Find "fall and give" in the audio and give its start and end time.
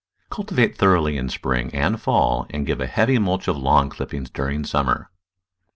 2.01-2.81